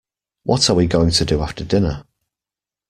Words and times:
What 0.45 0.67
are 0.67 0.73
we 0.73 0.87
going 0.87 1.11
to 1.11 1.25
do 1.25 1.43
after 1.43 1.63
dinner? 1.63 2.07